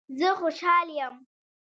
زه 0.19 0.29
خوشحال 0.39 0.89
یم 0.99 1.15